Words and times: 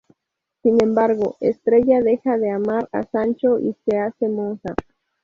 Sin 0.63 0.83
embargo, 0.83 1.37
Estrella 1.41 2.01
deja 2.01 2.35
de 2.39 2.49
amar 2.49 2.89
a 2.91 3.03
Sancho 3.03 3.59
y 3.59 3.77
se 3.85 3.99
hace 3.99 4.29
monja. 4.29 4.73